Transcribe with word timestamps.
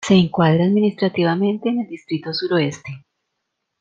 Se 0.03 0.15
encuadra 0.15 0.63
administrativamente 0.65 1.69
en 1.69 1.81
el 1.81 1.87
distrito 1.87 2.33
Suroeste. 2.33 3.05